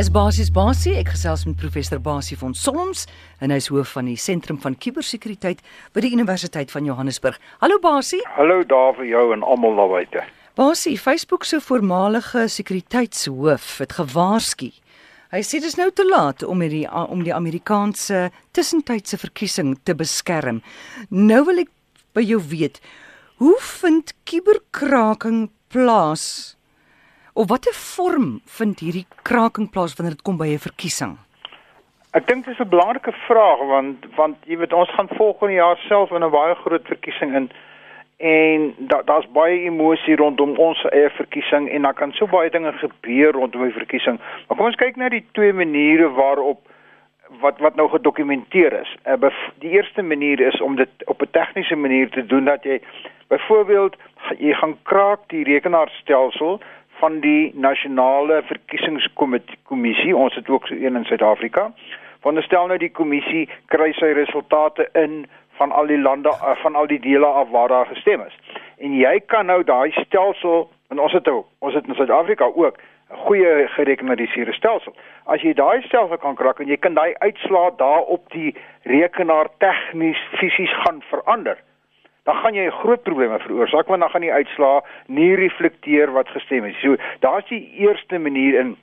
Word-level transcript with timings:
is 0.00 0.08
basies 0.08 0.48
Basie. 0.48 0.94
Ek 0.96 1.10
gesels 1.12 1.42
met 1.44 1.58
professor 1.60 1.98
Basie 2.00 2.36
van 2.40 2.54
Solms 2.56 3.02
en 3.44 3.52
hy 3.52 3.58
is 3.60 3.66
hoof 3.68 3.90
van 3.98 4.06
die 4.08 4.16
Sentrum 4.16 4.56
van 4.62 4.72
Kubersekuriteit 4.80 5.58
by 5.92 6.00
die 6.00 6.12
Universiteit 6.14 6.70
van 6.72 6.86
Johannesburg. 6.88 7.36
Hallo 7.60 7.76
Basie. 7.84 8.22
Hallo 8.32 8.62
daar 8.64 8.94
vir 8.96 9.10
jou 9.10 9.24
en 9.34 9.44
almal 9.44 9.76
daar 9.76 9.90
buite. 9.92 10.22
Basie, 10.56 10.94
Facebook 10.96 11.44
se 11.44 11.60
voormalige 11.60 12.46
sekuriteitshoof 12.48 13.66
het 13.82 13.92
gewaarsku. 13.98 14.70
Hy 15.34 15.42
sê 15.44 15.60
dis 15.60 15.76
nou 15.76 15.90
te 15.92 16.06
laat 16.08 16.46
om 16.48 16.64
die 16.64 16.86
om 16.88 17.26
die 17.26 17.34
Amerikaanse 17.36 18.30
tussentydse 18.56 19.20
verkiesing 19.20 19.74
te 19.84 19.92
beskerm. 19.98 20.62
Nou 21.10 21.42
wil 21.50 21.66
ek 21.66 21.74
by 22.16 22.24
jou 22.24 22.40
weet, 22.54 22.80
hoe 23.42 23.58
vind 23.74 24.14
kuberkraking 24.24 25.50
plaas? 25.68 26.56
Of 27.34 27.46
watter 27.48 27.72
vorm 27.72 28.40
vind 28.58 28.80
hierdie 28.82 29.06
kraking 29.22 29.68
plaas 29.70 29.92
wanneer 29.94 30.16
dit 30.16 30.22
kom 30.26 30.36
by 30.36 30.48
'n 30.50 30.58
verkiesing? 30.58 31.18
Ek 32.12 32.26
dink 32.26 32.44
dit 32.44 32.54
is 32.54 32.60
'n 32.60 32.68
belangrike 32.68 33.12
vraag 33.28 33.60
want 33.70 34.06
want 34.16 34.36
jy 34.46 34.56
weet 34.56 34.72
ons 34.72 34.90
gaan 34.90 35.08
volgende 35.08 35.54
jaar 35.54 35.76
self 35.88 36.10
in 36.10 36.24
'n 36.24 36.30
baie 36.30 36.54
groot 36.54 36.86
verkiesing 36.86 37.34
in 37.34 37.50
en 38.18 38.74
daar 38.78 39.04
daar's 39.04 39.30
baie 39.32 39.62
emosie 39.62 40.16
rondom 40.16 40.58
ons 40.58 40.84
eie 40.90 41.10
verkiesing 41.10 41.70
en 41.70 41.82
daar 41.82 41.94
kan 41.94 42.12
so 42.12 42.26
baie 42.26 42.50
dinge 42.50 42.72
gebeur 42.72 43.32
rondom 43.32 43.62
die 43.62 43.72
verkiesing. 43.72 44.18
Maar 44.48 44.56
kom 44.56 44.66
ons 44.66 44.76
kyk 44.76 44.96
na 44.96 45.08
die 45.08 45.24
twee 45.32 45.52
maniere 45.52 46.10
waarop 46.10 46.58
wat 47.40 47.58
wat 47.58 47.74
nou 47.74 47.88
gedokumenteer 47.88 48.72
is. 48.72 48.96
Uh, 49.06 49.30
die 49.58 49.70
eerste 49.70 50.02
manier 50.02 50.40
is 50.40 50.60
om 50.60 50.76
dit 50.76 50.90
op 51.06 51.22
'n 51.22 51.30
tegniese 51.30 51.76
manier 51.76 52.10
te 52.10 52.26
doen 52.26 52.44
dat 52.44 52.64
jy 52.64 52.80
byvoorbeeld 53.28 53.96
jy 54.38 54.52
gaan 54.52 54.76
kraak 54.82 55.20
die 55.28 55.44
rekenaarstelsel 55.44 56.60
van 57.00 57.20
die 57.20 57.52
nasionale 57.54 58.42
verkiesingskommissie. 58.44 60.16
Ons 60.16 60.34
het 60.34 60.48
ook 60.48 60.66
so 60.66 60.74
een 60.74 60.96
in 60.96 61.04
Suid-Afrika. 61.04 61.70
Veronderstel 62.20 62.66
nou 62.68 62.78
die 62.78 62.92
kommissie 62.92 63.46
kry 63.72 63.92
sy 63.96 64.12
resultate 64.16 64.88
in 64.92 65.24
van 65.60 65.72
al 65.72 65.88
die 65.88 66.00
lande 66.00 66.28
eh, 66.28 66.56
van 66.62 66.76
al 66.76 66.86
die 66.86 67.00
dele 67.00 67.26
af 67.26 67.48
waar 67.50 67.68
daar 67.68 67.86
gestem 67.86 68.20
is. 68.26 68.36
En 68.78 68.96
jy 68.96 69.20
kan 69.32 69.46
nou 69.46 69.62
daai 69.64 69.90
stelsel 69.96 70.68
en 70.92 71.00
ons 71.00 71.12
het 71.12 71.28
ook, 71.28 71.46
ons 71.58 71.74
het 71.74 71.88
in 71.88 71.94
Suid-Afrika 71.94 72.44
ook 72.54 72.76
'n 73.10 73.16
goeie 73.26 73.68
gerekenariseerde 73.68 74.52
stelsel. 74.52 74.94
As 75.24 75.42
jy 75.42 75.52
daai 75.54 75.82
stelsel 75.82 76.18
kan 76.18 76.34
krak 76.34 76.60
en 76.60 76.66
jy 76.66 76.76
kan 76.76 76.94
daai 76.94 77.14
uitslaa 77.18 77.70
daar 77.76 78.00
op 78.00 78.32
die 78.32 78.54
rekenaar 78.82 79.48
tegnies 79.58 80.20
fisies 80.38 80.74
gaan 80.84 81.02
verander 81.02 81.58
dan 82.30 82.38
gaan 82.38 82.54
jy 82.54 82.70
groot 82.70 83.02
probleme 83.02 83.38
veroorsaak 83.42 83.88
want 83.90 84.00
dan 84.00 84.10
gaan 84.10 84.22
die 84.26 84.32
uitslaa 84.32 84.84
nie 85.06 85.34
reflekteer 85.34 86.12
wat 86.14 86.28
gestem 86.30 86.64
is. 86.64 86.78
So 86.80 86.94
daar's 87.24 87.48
die 87.48 87.64
eerste 87.82 88.18
manier 88.18 88.58
in 88.60 88.76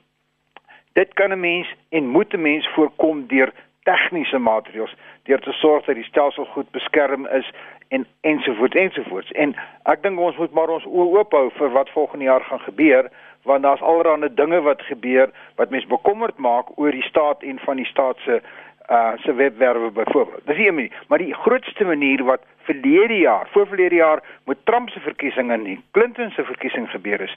dit 0.92 1.14
kan 1.14 1.32
'n 1.32 1.40
mens 1.40 1.68
en 1.88 2.12
moet 2.16 2.34
'n 2.34 2.42
mens 2.42 2.68
voorkom 2.74 3.26
deur 3.26 3.52
tegniese 3.82 4.38
maatreëls 4.38 4.94
deur 5.22 5.40
te 5.40 5.52
sorg 5.52 5.84
dat 5.84 5.94
die 5.94 6.04
stelsel 6.04 6.44
goed 6.44 6.70
beskerm 6.70 7.26
is 7.26 7.50
en 7.88 8.06
ensovoorts 8.20 8.76
ensovoorts. 8.76 9.32
En 9.32 9.56
ek 9.82 10.02
dink 10.02 10.18
ons 10.18 10.36
moet 10.36 10.52
maar 10.52 10.68
ons 10.68 10.84
oë 10.84 11.18
oop 11.18 11.32
hou 11.32 11.50
vir 11.50 11.70
wat 11.70 11.90
volgende 11.90 12.24
jaar 12.24 12.44
gaan 12.44 12.60
gebeur 12.60 13.10
want 13.42 13.62
daar's 13.62 13.80
allerlei 13.80 14.34
dinge 14.34 14.60
wat 14.60 14.82
gebeur 14.82 15.30
wat 15.56 15.70
mens 15.70 15.86
bekommerd 15.86 16.36
maak 16.36 16.66
oor 16.78 16.90
die 16.90 17.08
staat 17.08 17.42
en 17.42 17.58
van 17.58 17.76
die 17.76 17.86
staat 17.86 18.16
se 18.18 18.34
uh 18.34 18.67
se 19.16 19.34
webwerwe 19.34 19.90
byvoorbeeld. 19.90 20.46
Dis 20.46 20.56
nie 20.56 20.72
manier, 20.72 20.92
maar 21.08 21.18
die 21.18 21.34
grootste 21.34 21.84
manier 21.84 22.24
wat 22.24 22.40
verlede 22.58 23.18
jaar, 23.18 23.48
voor 23.50 23.66
verlede 23.66 23.94
jaar 23.94 24.22
met 24.44 24.56
Trump 24.64 24.88
se 24.88 25.00
verkiesing 25.00 25.50
en 25.50 25.84
Clinton 25.90 26.30
se 26.30 26.44
verkiesing 26.44 26.90
gebeur 26.90 27.20
is, 27.20 27.36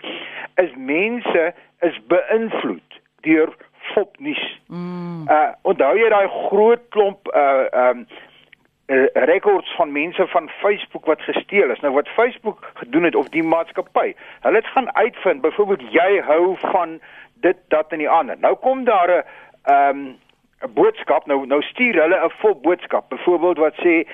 is 0.56 0.72
mense 0.76 1.54
is 1.80 2.00
beïnvloed 2.08 3.00
deur 3.22 3.56
fopnuus. 3.94 4.62
Mm. 4.68 5.28
Uh 5.30 5.52
onthou 5.62 5.96
jy 5.98 6.10
daai 6.10 6.28
groot 6.28 6.84
klomp 6.90 7.28
uh 7.36 7.68
um 7.90 8.06
uh, 8.88 9.06
rekords 9.14 9.76
van 9.76 9.92
mense 9.92 10.28
van 10.28 10.50
Facebook 10.62 11.06
wat 11.06 11.22
gesteel 11.22 11.72
is. 11.72 11.80
Nou 11.80 11.94
wat 11.94 12.08
Facebook 12.08 12.72
gedoen 12.74 13.04
het 13.04 13.16
of 13.16 13.30
die 13.30 13.44
maatskappy, 13.44 14.14
hulle 14.42 14.56
het 14.56 14.74
gaan 14.76 14.96
uitvind 14.96 15.42
byvoorbeeld 15.42 15.92
jy 15.92 16.22
hou 16.28 16.56
van 16.60 17.00
dit 17.34 17.58
dat 17.68 17.92
en 17.92 18.04
die 18.04 18.10
ander. 18.10 18.38
Nou 18.40 18.56
kom 18.56 18.84
daar 18.84 19.10
'n 19.16 19.74
um 19.74 20.20
'n 20.62 20.74
boodskap 20.74 21.26
nou 21.26 21.46
nou 21.46 21.62
stuur 21.62 22.02
hulle 22.02 22.18
'n 22.26 22.34
vol 22.42 22.56
boodskap 22.56 23.10
byvoorbeeld 23.10 23.58
wat 23.58 23.76
sê 23.76 24.06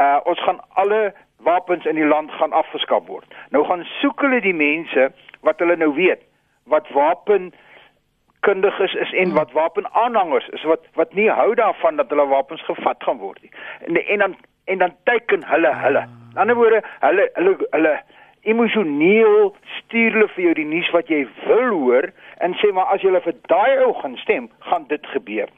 uh, 0.00 0.20
ons 0.24 0.40
gaan 0.42 0.60
alle 0.74 1.14
wapens 1.36 1.84
in 1.84 1.94
die 1.94 2.06
land 2.06 2.30
gaan 2.30 2.52
afgeskaf 2.52 3.06
word. 3.06 3.34
Nou 3.50 3.64
gaan 3.64 3.84
soek 4.00 4.20
hulle 4.20 4.40
die 4.40 4.54
mense 4.54 5.12
wat 5.40 5.58
hulle 5.58 5.76
nou 5.76 5.94
weet 5.94 6.22
wat 6.64 6.88
wapen 6.88 7.52
kundig 8.40 8.78
is, 8.78 8.94
is 8.94 9.12
en 9.12 9.32
wat 9.32 9.52
wapenaanhangers 9.52 10.48
is 10.48 10.62
wat 10.62 10.80
wat 10.94 11.14
nie 11.14 11.30
hou 11.30 11.54
daarvan 11.54 11.96
dat 11.96 12.08
hulle 12.08 12.26
wapens 12.26 12.64
gevat 12.64 13.02
gaan 13.04 13.18
word 13.18 13.42
nie. 13.42 13.50
En 13.86 13.96
en 13.96 14.18
dan 14.18 14.36
en 14.64 14.78
dan 14.78 14.96
teken 15.04 15.44
hulle 15.44 15.72
hulle. 15.74 16.06
In 16.32 16.40
ander 16.40 16.56
woorde, 16.56 16.82
hulle 17.00 17.30
hulle 17.32 17.56
hulle 17.70 17.94
emosioneel 18.40 19.54
stuur 19.78 20.12
hulle 20.12 20.28
vir 20.36 20.44
jou 20.44 20.54
die 20.60 20.68
nuus 20.68 20.90
wat 20.92 21.08
jy 21.08 21.24
wil 21.44 21.70
hoor 21.72 22.10
en 22.44 22.56
sê 22.60 22.72
maar 22.72 22.92
as 22.92 23.04
jy 23.04 23.12
vir 23.26 23.36
daai 23.48 23.84
ou 23.86 23.92
gaan 24.00 24.16
stem, 24.16 24.50
gaan 24.68 24.88
dit 24.88 25.06
gebeur. 25.16 25.48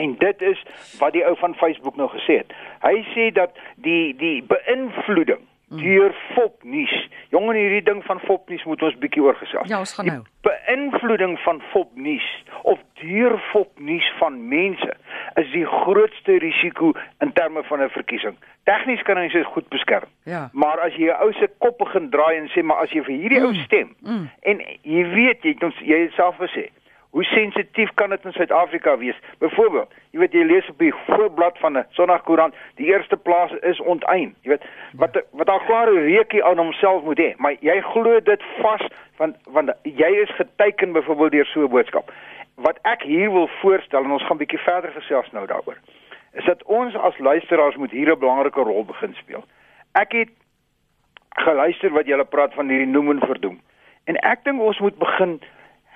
En 0.00 0.16
dit 0.18 0.42
is 0.52 0.64
wat 0.98 1.12
die 1.16 1.24
ou 1.28 1.36
van 1.42 1.54
Facebook 1.60 1.96
nou 2.00 2.08
gesê 2.16 2.40
het. 2.42 2.52
Hy 2.86 2.96
sê 3.14 3.30
dat 3.36 3.56
die 3.76 4.16
die 4.16 4.38
beïnvloeding 4.42 5.46
deur 5.70 6.14
fopnuus. 6.34 7.08
Jongen 7.30 7.54
hierdie 7.56 7.82
ding 7.82 8.02
van 8.04 8.18
fopnuus 8.20 8.64
moet 8.66 8.82
ons 8.82 8.96
bietjie 8.98 9.22
oorgesels. 9.22 9.68
Ja, 9.70 9.78
ons 9.78 9.92
gaan 9.94 10.08
nou. 10.10 10.22
Beïnvloeding 10.42 11.36
van 11.44 11.60
fopnuus 11.70 12.26
of 12.62 12.78
deur 13.02 13.38
fopnuus 13.52 14.08
van 14.18 14.40
mense 14.48 14.96
is 15.38 15.52
die 15.54 15.66
grootste 15.66 16.40
risiko 16.42 16.92
in 17.22 17.32
terme 17.32 17.62
van 17.68 17.82
'n 17.82 17.94
verkiesing. 17.94 18.36
Tegnies 18.64 19.02
kan 19.02 19.18
ons 19.18 19.32
dit 19.32 19.46
goed 19.46 19.68
beskerm. 19.68 20.08
Ja. 20.24 20.48
Maar 20.52 20.80
as 20.80 20.94
jy 20.94 21.06
'n 21.06 21.22
ou 21.22 21.32
se 21.32 21.48
kop 21.58 21.78
begin 21.78 22.10
draai 22.10 22.36
en 22.36 22.48
sê 22.48 22.62
maar 22.62 22.82
as 22.82 22.90
jy 22.90 23.02
vir 23.02 23.16
hierdie 23.16 23.40
mm. 23.40 23.46
ou 23.46 23.54
stem 23.54 23.94
mm. 24.00 24.30
en 24.40 24.62
jy 24.82 25.04
weet 25.14 25.42
jy 25.42 25.54
het 25.54 25.62
ons 25.62 25.78
jy 25.78 25.98
het 26.02 26.12
self 26.12 26.36
gesê 26.36 26.70
Hoe 27.10 27.24
sensitief 27.24 27.90
kan 27.94 28.10
dit 28.10 28.24
in 28.24 28.32
Suid-Afrika 28.32 28.98
wees? 28.98 29.18
Byvoorbeeld, 29.38 29.94
jy 30.10 30.18
weet 30.18 30.32
jy 30.32 30.44
lees 30.46 30.68
op 30.70 30.78
die 30.78 30.92
voorblad 31.06 31.58
van 31.58 31.78
'n 31.78 31.86
Sondagkoerant, 31.90 32.54
die 32.74 32.86
eerste 32.86 33.16
plaas 33.16 33.52
is 33.52 33.80
onteien. 33.80 34.34
Jy 34.42 34.50
weet 34.50 34.64
wat 34.92 35.22
wat 35.30 35.46
daar 35.46 35.64
klare 35.64 36.00
reukie 36.00 36.44
aan 36.44 36.58
homself 36.58 37.02
moet 37.02 37.18
hê, 37.18 37.34
maar 37.36 37.56
jy 37.60 37.80
glo 37.80 38.20
dit 38.20 38.42
vas 38.62 38.86
want 39.16 39.36
want 39.44 39.72
jy 39.82 40.10
is 40.22 40.30
geteken 40.30 40.92
byvoorbeeld 40.92 41.30
deur 41.30 41.46
so 41.46 41.60
'n 41.60 41.68
boodskap. 41.68 42.12
Wat 42.54 42.78
ek 42.82 43.02
hier 43.02 43.32
wil 43.32 43.48
voorstel 43.48 44.04
en 44.04 44.10
ons 44.10 44.26
gaan 44.26 44.36
bietjie 44.36 44.58
verder 44.58 44.90
gesels 44.90 45.30
nou 45.30 45.46
daaroor. 45.46 45.78
Is 46.32 46.44
dat 46.44 46.62
ons 46.62 46.94
as 46.94 47.18
luisteraars 47.18 47.76
moet 47.76 47.90
hier 47.90 48.12
'n 48.12 48.18
belangrike 48.18 48.60
rol 48.60 48.84
begin 48.84 49.14
speel. 49.14 49.44
Ek 49.92 50.12
het 50.12 50.30
geluister 51.28 51.90
wat 51.90 52.06
julle 52.06 52.24
praat 52.24 52.54
van 52.54 52.68
hierdie 52.68 52.86
noem 52.86 53.10
en 53.10 53.26
verdoem. 53.26 53.60
En 54.04 54.16
ek 54.16 54.44
dink 54.44 54.60
ons 54.60 54.78
moet 54.78 54.98
begin 54.98 55.40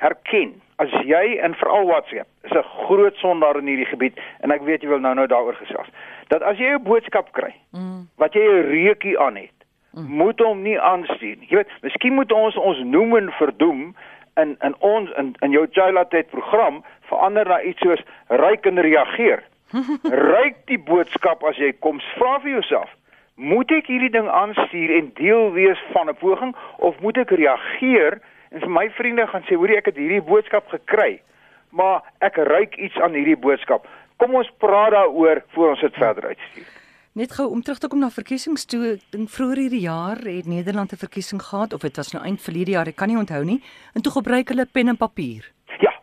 herken 0.05 0.55
as 0.83 0.93
jy 1.07 1.39
en 1.45 1.55
veral 1.59 1.87
WhatsApp 1.89 2.29
is 2.45 2.53
'n 2.53 2.69
groot 2.87 3.17
sondaar 3.17 3.57
in 3.59 3.71
hierdie 3.71 3.91
gebied 3.93 4.19
en 4.41 4.51
ek 4.51 4.63
weet 4.63 4.83
jy 4.83 4.89
wil 4.89 5.01
nou 5.01 5.15
nou 5.15 5.27
daaroor 5.27 5.55
gesels. 5.55 5.89
Dat 6.29 6.43
as 6.43 6.59
jy 6.59 6.75
'n 6.75 6.83
boodskap 6.83 7.33
kry 7.33 7.55
mm. 7.73 8.09
wat 8.17 8.35
jy 8.35 8.43
'n 8.43 8.67
reukie 8.71 9.19
aan 9.19 9.37
het, 9.37 9.59
mm. 9.93 10.07
moet 10.21 10.39
hom 10.41 10.63
nie 10.63 10.81
aanstuur 10.81 11.37
nie. 11.37 11.49
Jy 11.49 11.57
weet, 11.57 11.73
miskien 11.83 12.15
moet 12.15 12.33
ons 12.33 12.57
ons 12.57 12.79
noem 12.85 13.17
en 13.17 13.33
verdoem 13.33 13.95
in 14.37 14.57
in 14.61 14.75
ons 14.79 15.11
in 15.17 15.35
in 15.41 15.51
jou 15.51 15.67
Chailatet 15.71 16.31
program 16.31 16.85
verander 17.01 17.49
na 17.49 17.63
iets 17.63 17.81
soos 17.81 18.03
ryk 18.29 18.67
en 18.67 18.79
reageer. 18.79 19.43
ryk 20.35 20.57
die 20.67 20.79
boodskap 20.79 21.43
as 21.45 21.57
jy 21.57 21.73
kom, 21.73 22.01
vra 22.17 22.39
vir 22.41 22.51
jouself 22.51 22.91
Moet 23.35 23.73
ek 23.75 23.89
hierdie 23.91 24.13
ding 24.15 24.29
aanstuur 24.31 24.93
en 24.95 25.09
deel 25.19 25.49
wees 25.53 25.81
van 25.91 26.07
'n 26.09 26.15
poging 26.15 26.55
of 26.79 27.01
moet 27.01 27.17
ek 27.19 27.31
reageer 27.31 28.21
En 28.55 28.63
vir 28.63 28.71
my 28.71 28.87
vriende 28.95 29.27
gaan 29.27 29.43
sê, 29.49 29.57
hoorie 29.59 29.81
ek 29.81 29.89
het 29.91 29.97
hierdie 29.99 30.23
boodskap 30.23 30.69
gekry, 30.71 31.19
maar 31.75 32.05
ek 32.23 32.39
ruik 32.47 32.77
iets 32.79 32.99
aan 33.03 33.17
hierdie 33.19 33.39
boodskap. 33.39 33.89
Kom 34.23 34.37
ons 34.39 34.51
praat 34.63 34.95
daaroor 34.95 35.41
voor 35.57 35.73
ons 35.73 35.83
dit 35.83 35.97
verder 35.99 36.29
uitstuur. 36.31 36.69
Net 37.19 37.35
gou 37.35 37.49
om 37.51 37.63
terug 37.63 37.81
te 37.83 37.91
kom 37.91 38.01
na 38.03 38.13
verkiesings 38.15 38.67
toe, 38.71 38.95
dink 39.15 39.33
vroeër 39.35 39.65
hierdie 39.65 39.83
jaar 39.87 40.23
het 40.23 40.47
Nederland 40.51 40.95
'n 40.95 41.03
verkiesing 41.03 41.43
gehad 41.43 41.75
of 41.75 41.83
dit 41.83 41.97
was 41.97 42.13
nou 42.13 42.23
eind 42.25 42.43
verlede 42.43 42.71
jaar, 42.71 42.87
ek 42.87 42.97
kan 42.97 43.09
nie 43.09 43.19
onthou 43.19 43.45
nie, 43.45 43.61
en 43.95 44.03
toe 44.03 44.13
gebruik 44.13 44.49
hulle 44.49 44.67
pen 44.67 44.89
en 44.89 44.97
papier. 44.97 45.51
Ja. 45.79 45.95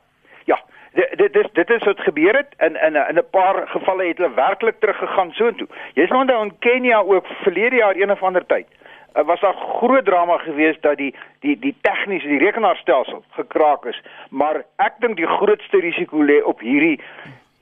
Ja. 0.45 0.59
Dit 0.93 1.33
dit 1.33 1.47
dit 1.53 1.69
is 1.69 1.83
wat 1.83 1.99
gebeur 1.99 2.35
het 2.35 2.51
in 2.59 2.75
in 2.75 2.95
in 2.95 3.17
'n 3.17 3.29
paar 3.31 3.67
gevalle 3.67 4.07
het 4.07 4.17
hulle 4.17 4.33
werklik 4.35 4.79
teruggegaan 4.79 5.31
soontoe. 5.31 5.67
Jy's 5.93 6.09
nou 6.09 6.43
in 6.43 6.59
Kenia 6.59 6.99
ook 6.99 7.27
verlede 7.43 7.75
jaar 7.75 7.95
een 7.95 8.11
of 8.11 8.23
ander 8.23 8.45
tyd 8.45 8.67
uh, 9.15 9.25
was 9.25 9.39
daar 9.39 9.55
groot 9.55 10.05
drama 10.05 10.37
geweest 10.37 10.81
dat 10.81 10.97
die 10.97 11.15
die 11.39 11.57
die 11.59 11.75
tegniese 11.81 12.27
die 12.27 12.41
rekenaarstelsel 12.43 13.23
gekraak 13.37 13.85
is 13.85 14.01
maar 14.29 14.63
ek 14.75 14.99
dink 14.99 15.17
die 15.17 15.29
grootste 15.37 15.83
risiko 15.83 16.23
lê 16.23 16.41
op 16.43 16.59
hierdie 16.59 16.99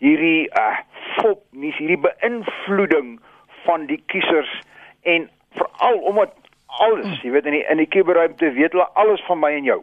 hierdie 0.04 0.48
uh 0.60 0.78
fop 1.20 1.42
nie 1.52 1.74
hierdie 1.78 2.00
beïnvloeding 2.00 3.20
van 3.66 3.86
die 3.86 4.02
kiesers 4.12 4.52
en 5.02 5.30
veral 5.58 5.98
omdat 6.12 6.36
alles 6.80 7.22
jy 7.24 7.32
weet 7.34 7.48
in 7.50 7.58
die 7.58 7.66
in 7.66 7.82
die 7.82 7.90
kuberruimte 7.90 8.52
weet 8.56 8.76
hulle 8.78 8.88
alles 8.94 9.24
van 9.28 9.42
my 9.42 9.56
en 9.58 9.66
jou 9.68 9.82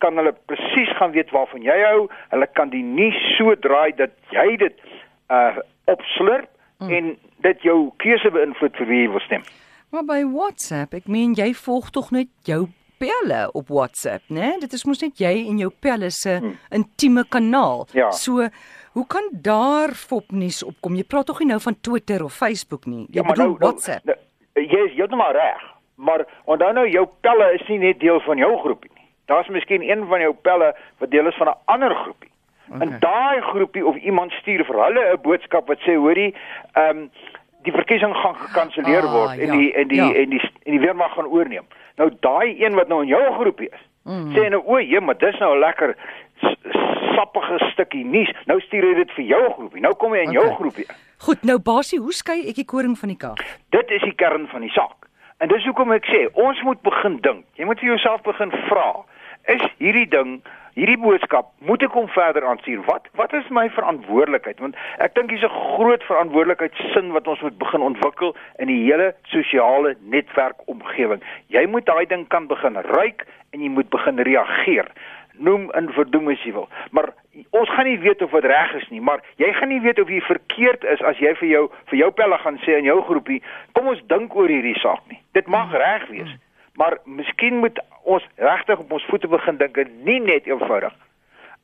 kan 0.00 0.16
hulle 0.16 0.34
presies 0.46 0.92
gaan 0.96 1.12
weet 1.16 1.30
waarvan 1.30 1.62
jy 1.62 1.76
hou. 1.84 2.08
Hulle 2.32 2.48
kan 2.58 2.72
die 2.72 2.84
nuus 2.84 3.18
so 3.36 3.54
draai 3.66 3.92
dat 3.96 4.16
jy 4.34 4.56
dit 4.64 4.86
uh 5.30 5.60
opslurp 5.90 6.46
mm. 6.78 6.90
en 6.94 7.06
dit 7.46 7.64
jou 7.66 7.78
keuse 8.02 8.30
beïnvloed 8.30 8.76
vir 8.78 8.88
wie 8.90 9.00
jy 9.02 9.08
wil 9.10 9.22
stem. 9.24 9.44
Maar 9.90 10.04
by 10.06 10.20
WhatsApp, 10.30 10.94
ek 10.94 11.08
meen 11.10 11.32
jy 11.34 11.48
volg 11.58 11.88
tog 11.90 12.12
net 12.14 12.28
jou 12.46 12.68
pelle 13.02 13.40
op 13.58 13.72
WhatsApp, 13.74 14.22
né? 14.30 14.52
Dit 14.62 14.76
is 14.76 14.84
mos 14.86 15.00
net 15.02 15.18
jy 15.18 15.32
en 15.48 15.58
jou 15.58 15.70
pelle 15.82 16.12
se 16.14 16.36
hmm. 16.36 16.52
intieme 16.78 17.24
kanaal. 17.26 17.86
Ja. 17.96 18.10
So, 18.14 18.46
hoe 18.94 19.06
kan 19.10 19.26
daar 19.32 19.96
fopnuus 19.98 20.62
opkom? 20.62 20.94
Jy 20.94 21.06
praat 21.10 21.26
tog 21.30 21.40
nie 21.42 21.50
nou 21.50 21.58
van 21.64 21.78
Twitter 21.80 22.22
of 22.22 22.36
Facebook 22.38 22.86
nie. 22.86 23.08
Jy 23.08 23.22
ja, 23.22 23.26
bedoel 23.26 23.56
nou, 23.56 23.58
WhatsApp. 23.64 24.06
Nou, 24.06 24.18
jy 24.62 24.86
is 24.86 24.94
heeltemal 24.94 25.34
reg. 25.34 25.66
Maar 26.00 26.24
onthou 26.44 26.70
nou 26.76 26.86
jou 26.88 27.06
pelle 27.26 27.50
is 27.58 27.66
nie 27.68 27.80
net 27.82 27.98
deel 28.00 28.22
van 28.28 28.38
jou 28.40 28.52
groepie 28.62 28.92
nie. 28.94 29.08
Daar's 29.32 29.50
miskien 29.50 29.82
een 29.82 30.06
van 30.10 30.22
jou 30.22 30.30
pelle 30.46 30.70
wat 31.02 31.10
deel 31.10 31.26
is 31.26 31.38
van 31.42 31.50
'n 31.50 31.58
ander 31.74 31.94
groepie. 32.04 32.30
Okay. 32.70 32.86
En 32.86 32.98
daai 33.02 33.40
groepie 33.40 33.86
of 33.86 33.96
iemand 33.96 34.32
stuur 34.32 34.64
vir 34.64 34.78
hulle 34.84 35.04
'n 35.12 35.22
boodskap 35.22 35.66
wat 35.66 35.82
sê 35.82 35.98
hoorie, 35.98 36.34
ehm 36.72 36.96
um, 36.96 37.10
die 37.66 37.72
verkiesing 37.72 38.14
gaan 38.16 38.36
gekanselleer 38.36 39.04
ah, 39.04 39.12
word 39.12 39.38
en 39.38 39.46
ja, 39.46 39.58
die 39.58 39.72
en 39.74 39.88
die 39.88 40.00
ja. 40.00 40.08
en 40.22 40.30
die 40.30 40.40
en 40.40 40.72
die 40.76 40.80
weermag 40.80 41.14
gaan 41.14 41.28
oorneem. 41.28 41.66
Nou 42.00 42.10
daai 42.20 42.56
een 42.62 42.74
wat 42.74 42.88
nou 42.88 43.02
in 43.02 43.12
jou 43.12 43.22
groepie 43.36 43.68
is. 43.68 43.82
Mm. 44.08 44.32
Sê 44.36 44.48
nou 44.48 44.62
o, 44.64 44.78
jy, 44.80 45.00
maar 45.04 45.18
dis 45.18 45.38
nou 45.38 45.54
'n 45.56 45.60
lekker 45.60 45.96
sappige 47.16 47.58
stukkie 47.72 48.04
nuus. 48.04 48.32
Nou 48.46 48.60
stuur 48.60 48.84
jy 48.84 48.94
dit 48.94 49.12
vir 49.18 49.24
jou 49.24 49.42
groepie. 49.52 49.80
Nou 49.80 49.94
kom 49.94 50.14
jy 50.14 50.22
in 50.24 50.36
okay. 50.36 50.40
jou 50.42 50.54
groepie. 50.54 50.86
Goed, 51.20 51.42
nou 51.44 51.58
Basie, 51.58 51.98
hoe 52.00 52.12
skei 52.12 52.48
ek 52.48 52.56
die 52.56 52.64
koring 52.64 52.96
van 52.98 53.12
die 53.12 53.16
kaas? 53.16 53.40
Dit 53.68 53.90
is 53.90 54.02
die 54.02 54.14
kern 54.16 54.48
van 54.48 54.64
die 54.64 54.72
saak. 54.72 55.08
En 55.40 55.48
dis 55.48 55.64
hoekom 55.64 55.92
ek 55.92 56.04
sê, 56.08 56.26
ons 56.32 56.62
moet 56.62 56.80
begin 56.82 57.18
dink. 57.20 57.44
Jy 57.56 57.64
moet 57.68 57.80
vir 57.80 57.92
jouself 57.92 58.22
begin 58.22 58.50
vra, 58.68 59.04
is 59.52 59.62
hierdie 59.78 60.08
ding 60.08 60.40
hierdie 60.74 60.98
boodskap 61.00 61.50
moet 61.66 61.82
ek 61.82 61.94
hom 61.96 62.08
verder 62.14 62.46
aanstuur. 62.46 62.82
Wat 62.86 63.08
wat 63.18 63.32
is 63.36 63.48
my 63.54 63.66
verantwoordelikheid? 63.74 64.60
Want 64.62 64.78
ek 64.98 65.14
dink 65.14 65.30
hier's 65.30 65.44
'n 65.44 65.76
groot 65.76 66.02
verantwoordelikheidsin 66.08 67.12
wat 67.12 67.28
ons 67.28 67.40
moet 67.40 67.58
begin 67.58 67.80
ontwikkel 67.80 68.36
in 68.58 68.66
die 68.66 68.82
hele 68.84 69.14
sosiale 69.22 69.96
netwerk 70.00 70.56
omgewing. 70.66 71.22
Jy 71.48 71.66
moet 71.66 71.86
daai 71.86 72.06
ding 72.06 72.28
kan 72.28 72.46
begin 72.46 72.76
ruik 72.76 73.26
en 73.52 73.62
jy 73.62 73.68
moet 73.68 73.88
begin 73.88 74.18
reageer. 74.18 74.86
Noem 75.38 75.70
in 75.72 75.88
verdoem 75.92 76.28
as 76.28 76.42
jy 76.44 76.52
wil. 76.52 76.68
Maar 76.90 77.12
ons 77.50 77.70
gaan 77.70 77.86
nie 77.86 77.98
weet 77.98 78.22
of 78.22 78.30
dit 78.30 78.44
reg 78.44 78.74
is 78.74 78.88
nie, 78.88 79.00
maar 79.00 79.20
jy 79.36 79.52
gaan 79.52 79.68
nie 79.68 79.80
weet 79.80 80.00
of 80.00 80.08
jy 80.08 80.20
verkeerd 80.20 80.84
is 80.84 81.02
as 81.02 81.18
jy 81.18 81.34
vir 81.34 81.48
jou 81.48 81.70
vir 81.86 81.98
jou 81.98 82.10
pelle 82.10 82.38
gaan 82.38 82.58
sê 82.58 82.76
in 82.78 82.84
jou 82.84 83.00
groepie, 83.02 83.42
kom 83.72 83.86
ons 83.86 84.02
dink 84.06 84.34
oor 84.34 84.48
hierdie 84.48 84.78
saak 84.78 85.00
nie. 85.08 85.20
Dit 85.32 85.46
mag 85.46 85.72
reg 85.72 86.08
wees. 86.08 86.34
Hmm 86.80 86.90
maar 86.90 86.98
miskien 87.04 87.56
moet 87.56 87.82
ons 88.02 88.26
regtig 88.36 88.78
op 88.78 88.92
ons 88.92 89.04
voete 89.04 89.28
begin 89.28 89.56
dink 89.56 89.76
en 89.76 89.88
nie 90.04 90.20
net 90.20 90.46
eenvoudig 90.48 90.94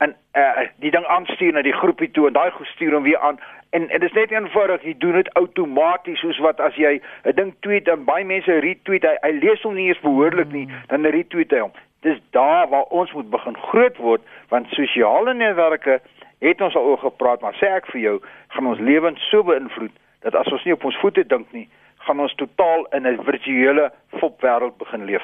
en 0.05 0.11
uh, 0.37 0.65
die 0.85 0.91
ding 0.93 1.07
aanstuur 1.09 1.55
na 1.57 1.63
die 1.65 1.73
groepie 1.73 2.11
toe 2.13 2.27
en 2.29 2.35
daai 2.37 2.51
gestuur 2.53 2.93
hom 2.93 3.07
weer 3.07 3.23
aan. 3.25 3.39
En 3.73 3.87
dit 3.89 4.03
is 4.05 4.13
net 4.13 4.35
eenvoudig 4.35 4.83
jy 4.85 4.93
doen 5.01 5.17
dit 5.17 5.31
outomaties 5.41 6.21
soos 6.21 6.41
wat 6.45 6.61
as 6.61 6.77
jy 6.77 6.99
'n 7.25 7.33
ding 7.39 7.55
tweet 7.65 7.89
en 7.89 8.05
baie 8.05 8.27
mense 8.29 8.59
retweet 8.67 9.09
hy, 9.09 9.15
hy 9.23 9.31
lees 9.39 9.63
hom 9.65 9.75
nie 9.75 9.87
eens 9.89 10.03
behoorlik 10.05 10.53
nie 10.53 10.67
dan 10.93 11.09
retweet 11.17 11.57
hy 11.57 11.63
hom. 11.65 11.73
Dis 12.05 12.21
daar 12.37 12.69
waar 12.69 12.85
ons 13.01 13.13
moet 13.17 13.31
begin 13.31 13.57
groot 13.71 13.97
word 13.97 14.29
want 14.53 14.69
sosiale 14.77 15.35
netwerke 15.35 16.01
het 16.45 16.61
ons 16.61 16.77
al 16.77 16.93
oor 16.93 17.01
gepraat 17.09 17.41
maar 17.41 17.57
sê 17.57 17.73
ek 17.81 17.89
vir 17.95 18.01
jou 18.01 18.17
gaan 18.53 18.69
ons 18.75 18.85
lewens 18.93 19.29
so 19.31 19.43
beïnvloed 19.43 19.97
dat 20.29 20.35
as 20.35 20.53
ons 20.53 20.65
nie 20.65 20.77
op 20.77 20.85
ons 20.85 21.01
voete 21.01 21.25
dink 21.25 21.49
nie 21.57 21.69
gaan 22.07 22.21
ons 22.21 22.35
totaal 22.35 22.87
in 22.97 23.07
'n 23.07 23.19
virtuele 23.25 23.91
fopwêreld 24.21 24.79
begin 24.79 25.05
leef. 25.05 25.23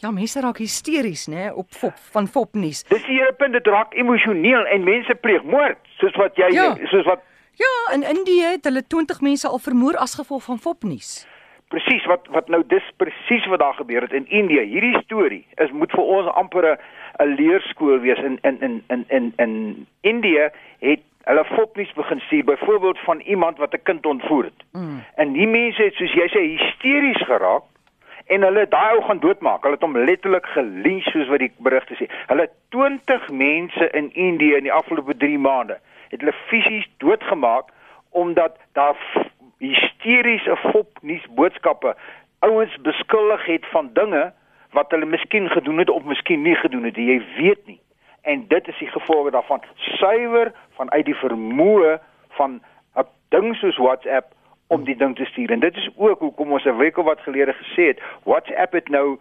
Ja, 0.00 0.10
mense 0.10 0.40
raak 0.40 0.58
hysteries, 0.58 1.26
nê, 1.28 1.50
op 1.52 1.66
fop 1.70 1.96
van 2.12 2.26
fopnuus. 2.26 2.84
Dis 2.88 3.04
die 3.04 3.18
hele 3.18 3.32
punt, 3.32 3.52
dit 3.52 3.66
raak 3.66 3.94
emosioneel 3.94 4.66
en 4.66 4.84
mense 4.84 5.14
pleeg 5.14 5.42
moord, 5.42 5.78
soos 5.98 6.16
wat 6.16 6.36
jy 6.36 6.48
ja. 6.56 6.76
soos 6.88 7.04
wat 7.04 7.20
Ja, 7.60 7.94
in 7.94 8.02
Indië 8.16 8.42
het 8.42 8.64
hulle 8.64 8.86
20 8.86 9.20
mense 9.20 9.48
al 9.48 9.58
vermoor 9.58 9.96
as 9.96 10.14
gevolg 10.14 10.42
van 10.42 10.58
fopnuus. 10.58 11.26
Presies 11.68 12.06
wat 12.08 12.24
wat 12.32 12.48
nou 12.48 12.62
dis 12.66 12.86
presies 12.96 13.46
wat 13.52 13.60
daar 13.60 13.74
gebeur 13.74 14.02
het 14.02 14.12
in 14.16 14.26
Indië. 14.26 14.62
Hierdie 14.70 15.02
storie 15.02 15.46
is 15.54 15.70
moet 15.70 15.92
vir 15.92 16.06
ons 16.16 16.30
amper 16.40 16.64
'n 16.72 17.34
leerskool 17.36 18.00
wees 18.00 18.18
in 18.18 18.38
in 18.42 18.56
in 18.60 18.82
in 18.88 19.04
in 19.08 19.32
in 19.36 19.86
Indië 20.00 20.48
het 20.78 21.04
hulle 21.30 21.44
fopnies 21.44 21.92
begin 21.92 22.20
stuur 22.20 22.44
byvoorbeeld 22.44 22.98
van 22.98 23.20
iemand 23.20 23.58
wat 23.58 23.74
'n 23.74 23.82
kind 23.82 24.06
ontvoer 24.06 24.44
het. 24.44 24.60
Mm. 24.72 25.04
En 25.14 25.32
die 25.32 25.46
mense 25.46 25.82
het 25.82 25.94
soos 25.94 26.12
jy 26.12 26.28
sê 26.28 26.40
hysteries 26.40 27.22
geraak 27.26 27.62
en 28.26 28.42
hulle 28.42 28.68
daai 28.68 28.94
ou 28.94 29.02
gaan 29.02 29.18
doodmaak. 29.18 29.62
Hulle 29.62 29.74
het 29.74 29.82
hom 29.82 29.98
letterlik 29.98 30.46
gelynch 30.46 31.04
soos 31.10 31.28
wat 31.28 31.38
die 31.38 31.52
berigte 31.58 31.94
sê. 31.94 32.06
Hulle 32.26 32.50
20 32.68 33.28
mense 33.30 33.90
in 33.90 34.14
Indië 34.14 34.54
in 34.54 34.62
die 34.62 34.72
afgelope 34.72 35.16
3 35.16 35.38
maande 35.38 35.78
het 36.08 36.20
hulle 36.20 36.34
fisies 36.46 36.88
doodgemaak 36.96 37.66
omdat 38.10 38.58
daar 38.72 38.96
hysteriese 39.58 40.56
fopnuus 40.56 41.26
boodskappe 41.30 41.96
ouens 42.38 42.76
beskuldig 42.82 43.46
het 43.46 43.66
van 43.66 43.90
dinge 43.92 44.32
wat 44.70 44.90
hulle 44.90 45.06
miskien 45.06 45.48
gedoen 45.48 45.78
het 45.78 45.90
of 45.90 46.02
miskien 46.02 46.42
nie 46.42 46.54
gedoen 46.54 46.84
het. 46.84 46.96
Jy 46.96 47.22
weet 47.36 47.66
nie 47.66 47.80
en 48.22 48.44
dit 48.48 48.68
is 48.68 48.78
die 48.78 48.88
gevolge 48.88 49.30
daarvan. 49.30 49.62
Suiwer 49.74 50.52
vanuit 50.76 51.04
die 51.04 51.14
vermoë 51.14 51.98
van 52.38 52.60
'n 52.94 53.06
ding 53.28 53.56
soos 53.56 53.76
WhatsApp 53.76 54.34
om 54.66 54.84
die 54.84 54.96
ding 54.96 55.16
te 55.16 55.24
stuur. 55.24 55.50
En 55.50 55.60
dit 55.60 55.76
is 55.76 55.88
ook 55.96 56.18
hoekom 56.18 56.52
ons 56.52 56.64
'n 56.64 56.76
week 56.76 56.96
of 56.96 57.04
wat 57.04 57.20
gelede 57.20 57.52
gesê 57.52 57.86
het 57.90 58.00
WhatsApp 58.24 58.72
het 58.72 58.88
nou 58.88 59.18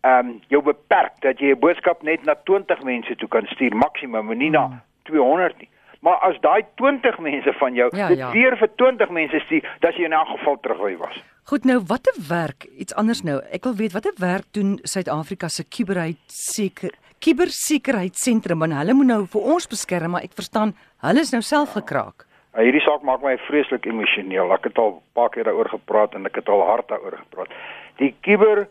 ehm 0.00 0.28
um, 0.28 0.40
jou 0.48 0.62
beperk 0.62 1.12
dat 1.20 1.38
jy 1.38 1.52
'n 1.52 1.58
boodskap 1.58 2.02
net 2.02 2.24
na 2.24 2.34
20 2.44 2.82
mense 2.82 3.16
toe 3.16 3.28
kan 3.28 3.46
stuur 3.46 3.76
maksimum 3.76 4.30
en 4.30 4.38
nie 4.38 4.50
na 4.50 4.82
200 5.02 5.58
nie. 5.58 5.68
Maar 6.00 6.14
as 6.14 6.40
daai 6.40 6.62
20 6.74 7.18
mense 7.18 7.52
van 7.52 7.74
jou 7.74 7.96
ja, 7.96 8.08
dit 8.08 8.18
ja. 8.18 8.30
weer 8.30 8.56
vir 8.56 8.70
20 8.74 9.10
mense 9.10 9.38
stuur 9.38 9.76
dat 9.80 9.94
jy 9.94 10.04
in 10.04 10.14
'n 10.14 10.26
geval 10.26 10.60
terugwy 10.60 10.96
was. 10.96 11.22
Goed 11.42 11.64
nou 11.64 11.80
watter 11.86 12.14
werk 12.28 12.64
iets 12.76 12.94
anders 12.94 13.22
nou 13.22 13.40
ek 13.50 13.64
wil 13.64 13.74
weet 13.74 13.92
watter 13.92 14.14
werk 14.16 14.46
doen 14.50 14.78
Suid-Afrika 14.82 15.48
se 15.48 15.64
kuberheid 15.68 16.18
seker 16.26 16.90
kubersekuriteitssentrum 17.24 18.62
en 18.62 18.76
hulle 18.80 18.94
moet 18.98 19.06
nou 19.06 19.22
vir 19.34 19.48
ons 19.54 19.68
beskerm, 19.68 20.10
maar 20.14 20.26
ek 20.26 20.34
verstaan 20.34 20.74
hulle 21.06 21.20
is 21.20 21.32
nou 21.32 21.42
self 21.42 21.72
gekraak. 21.78 22.26
Ja, 22.52 22.66
hierdie 22.66 22.84
saak 22.84 23.02
maak 23.02 23.22
my 23.24 23.36
vreeslik 23.46 23.86
emosioneel. 23.86 24.52
Ek 24.52 24.64
het 24.68 24.78
al 24.78 24.90
'n 24.96 25.02
paar 25.14 25.30
keer 25.30 25.44
daaroor 25.44 25.68
gepraat 25.68 26.14
en 26.14 26.26
ek 26.26 26.36
het 26.36 26.48
al 26.48 26.66
hard 26.66 26.88
daaroor 26.88 27.16
gepraat. 27.16 27.48
Die 27.98 28.14
kuber 28.20 28.68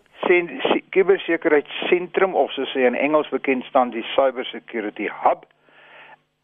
kubersekuriteitssentrum 0.92 2.36
of 2.36 2.52
soos 2.52 2.74
hy 2.74 2.86
in 2.86 2.96
Engels 2.96 3.30
bekend 3.30 3.64
staan 3.66 3.90
die 3.90 4.06
Cyber 4.16 4.46
Security 4.46 5.10
Hub 5.24 5.46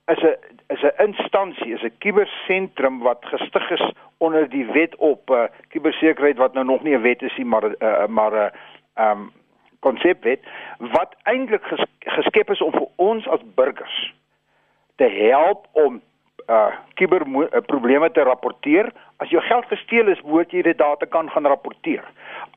is 0.08 0.24
'n 0.24 0.36
is 0.70 0.84
'n 0.84 1.04
instansie, 1.08 1.74
is 1.74 1.84
'n 1.84 1.98
kubersentrum 2.00 3.00
wat 3.00 3.26
gestig 3.26 3.70
is 3.72 3.92
onder 4.18 4.50
die 4.50 4.66
wet 4.66 4.96
op 4.96 5.30
uh, 5.30 5.44
kubersekuriteit 5.68 6.38
wat 6.38 6.54
nou 6.54 6.66
nog 6.66 6.84
nie 6.84 6.96
'n 6.96 7.02
wet 7.02 7.22
is 7.22 7.38
nie, 7.38 7.46
maar 7.46 7.64
uh, 7.64 8.08
maar 8.08 8.32
'n 8.32 8.36
uh, 8.36 8.50
ehm 8.94 9.20
um, 9.20 9.32
konsepwet 9.86 10.43
wat 10.93 11.15
eintlik 11.24 11.63
ges, 11.69 11.84
geskep 12.17 12.51
is 12.53 12.62
om 12.62 12.72
vir 12.75 12.88
ons 12.96 13.27
as 13.27 13.43
burgers 13.55 13.98
te 14.98 15.10
help 15.13 15.67
om 15.77 16.01
uh 16.48 16.72
kiberprobleme 16.98 18.07
te 18.12 18.24
rapporteer. 18.24 18.88
As 19.22 19.29
jou 19.29 19.41
geld 19.43 19.65
gesteel 19.69 20.07
is, 20.07 20.22
moet 20.24 20.53
jy 20.53 20.62
dit 20.65 20.77
daar 20.77 20.96
te 20.98 21.05
kan 21.05 21.29
gaan 21.29 21.46
rapporteer. 21.46 22.05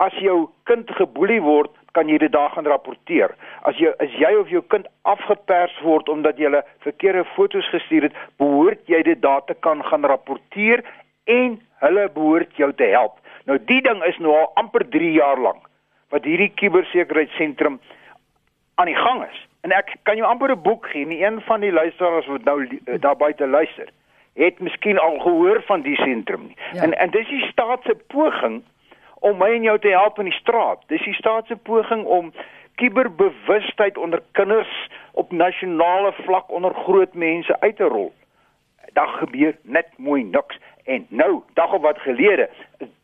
As 0.01 0.15
jou 0.23 0.49
kind 0.71 0.91
geboelie 0.97 1.41
word, 1.43 1.73
kan 1.93 2.09
jy 2.09 2.21
dit 2.23 2.33
daar 2.33 2.53
gaan 2.55 2.69
rapporteer. 2.71 3.35
As 3.69 3.77
jy 3.83 3.91
as 4.01 4.15
jy 4.17 4.31
of 4.39 4.53
jou 4.53 4.63
kind 4.73 4.87
afgepers 5.03 5.75
word 5.85 6.09
omdat 6.09 6.39
jy 6.39 6.49
hulle 6.49 6.63
verkeerde 6.87 7.27
foto's 7.35 7.69
gestuur 7.75 8.09
het, 8.09 8.21
behoort 8.39 8.87
jy 8.89 9.03
dit 9.03 9.21
daar 9.21 9.43
te 9.49 9.59
kan 9.67 9.83
gaan 9.91 10.07
rapporteer 10.07 10.85
en 11.27 11.59
hulle 11.83 12.07
behoort 12.15 12.55
jou 12.57 12.71
te 12.73 12.89
help. 12.95 13.19
Nou 13.51 13.59
die 13.67 13.83
ding 13.83 14.05
is 14.07 14.23
nou 14.23 14.37
al 14.37 14.53
amper 14.63 14.87
3 14.89 15.13
jaar 15.19 15.41
lank 15.41 15.67
wat 16.11 16.25
hierdie 16.25 16.53
kubersekuriteitssentrum 16.55 17.81
aan 18.75 18.87
die 18.87 18.99
gang 18.99 19.25
is. 19.27 19.47
En 19.61 19.73
ek 19.77 19.97
kan 20.03 20.17
jou 20.17 20.27
amper 20.29 20.51
'n 20.51 20.63
boek 20.63 20.87
gee, 20.87 21.07
nie 21.07 21.23
een 21.25 21.41
van 21.41 21.61
die 21.61 21.73
luisteraars 21.73 22.27
wat 22.27 22.45
nou 22.45 22.65
uh, 22.65 23.01
daar 23.01 23.17
buite 23.17 23.47
luister, 23.47 23.89
het 24.35 24.59
miskien 24.59 24.99
al 24.99 25.19
gehoor 25.19 25.63
van 25.67 25.81
die 25.81 25.97
sentrum 25.97 26.47
nie. 26.47 26.57
Ja. 26.73 26.83
En 26.83 26.99
en 26.99 27.11
dis 27.11 27.29
die 27.29 27.47
staat 27.51 27.83
se 27.83 27.95
poging 28.07 28.63
om 29.21 29.39
my 29.39 29.51
en 29.55 29.63
jou 29.63 29.79
te 29.79 29.89
help 29.89 30.19
in 30.19 30.25
die 30.25 30.41
straat. 30.41 30.83
Dis 30.87 31.05
die 31.05 31.15
staat 31.15 31.47
se 31.47 31.57
poging 31.57 32.05
om 32.05 32.33
kuberbewustheid 32.75 33.99
onder 33.99 34.23
kinders 34.33 34.91
op 35.13 35.33
nasionale 35.33 36.13
vlak 36.13 36.51
onder 36.51 36.75
groot 36.75 37.15
mense 37.15 37.61
uit 37.61 37.77
te 37.77 37.85
rol. 37.85 38.13
Daar 38.93 39.09
gebeur 39.09 39.57
net 39.63 39.87
mooi 39.97 40.25
niks. 40.25 40.59
En 40.85 41.07
nou, 41.09 41.43
dag 41.55 41.73
of 41.73 41.83
wat 41.83 41.99
gelede, 41.99 42.51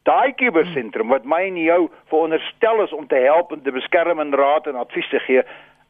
daai 0.03 0.33
kubersentrum 0.35 1.09
wat 1.09 1.25
my 1.25 1.43
en 1.47 1.57
jou 1.57 1.89
veronderstel 2.05 2.83
is 2.83 2.93
om 2.93 3.07
te 3.07 3.21
help 3.27 3.53
en 3.53 3.63
te 3.63 3.73
beskerm 3.73 4.21
en 4.21 4.35
raad 4.35 4.67
en 4.67 4.75
advies 4.75 5.09
te 5.09 5.19
gee, 5.19 5.43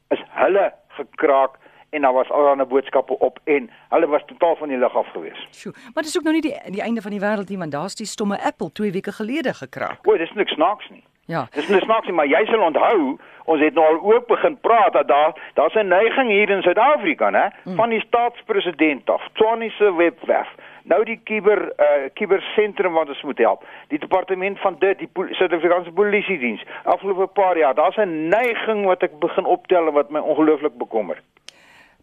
is 0.08 0.22
hulle 0.40 0.72
gekraak 0.88 1.58
en 1.90 2.02
daar 2.02 2.12
was 2.12 2.30
allerlei 2.30 2.68
boodskappe 2.68 3.18
op 3.18 3.38
en 3.44 3.70
hulle 3.88 4.06
was 4.06 4.22
totaal 4.26 4.56
van 4.56 4.68
die 4.68 4.78
lig 4.78 4.96
af 4.96 5.08
gewees. 5.12 5.46
Sjoe, 5.50 5.72
maar 5.72 6.02
dit 6.02 6.12
is 6.12 6.18
ook 6.18 6.24
nou 6.24 6.34
nie 6.34 6.42
die 6.42 6.54
die 6.70 6.82
einde 6.82 7.02
van 7.02 7.10
die 7.10 7.20
wêreld 7.20 7.48
nie, 7.48 7.58
want 7.58 7.72
daar's 7.72 7.94
die 7.94 8.06
stomme 8.06 8.38
Apple 8.42 8.72
2 8.72 8.92
weke 8.92 9.12
gelede 9.12 9.54
gekraak. 9.54 10.06
O, 10.06 10.16
dis 10.16 10.32
niks 10.32 10.52
snaaks 10.52 10.88
nie. 10.90 11.04
Ja. 11.26 11.46
Dis 11.54 11.66
dis 11.66 11.86
maak 11.90 12.04
nie 12.06 12.14
maar 12.14 12.28
jy 12.30 12.44
sal 12.46 12.62
onthou 12.62 13.16
ons 13.50 13.62
het 13.62 13.74
nou 13.74 13.86
al 13.86 13.98
ook 14.12 14.26
begin 14.30 14.58
praat 14.62 14.92
dat 14.92 15.08
daar 15.08 15.34
daar's 15.54 15.74
'n 15.74 15.88
neiging 15.88 16.30
hier 16.30 16.50
in 16.50 16.62
Suid-Afrika, 16.62 17.30
né, 17.30 17.50
mm. 17.64 17.76
van 17.76 17.90
die 17.90 18.00
staatspresident 18.00 19.10
af, 19.10 19.22
Tony 19.32 19.68
se 19.68 19.94
webwerf. 19.94 20.54
Nou 20.86 21.00
die 21.04 21.16
kiber 21.26 21.64
uh 21.82 22.06
kibersentrum 22.14 22.94
wat 22.94 23.08
ons 23.10 23.22
moet 23.26 23.38
help. 23.42 23.64
Die 23.90 23.98
departement 23.98 24.60
van 24.62 24.76
dit, 24.78 24.98
die 25.02 25.08
Suid-Afrikaanse 25.38 25.90
Polisie 25.92 26.38
diens. 26.38 26.62
Afgelope 26.84 27.26
paar 27.34 27.58
jaar, 27.58 27.74
daar's 27.74 27.98
'n 27.98 28.28
neiging 28.28 28.84
wat 28.84 29.02
ek 29.02 29.18
begin 29.18 29.44
optel 29.44 29.90
wat 29.92 30.10
my 30.10 30.20
ongelooflik 30.20 30.78
bekommer. 30.78 31.18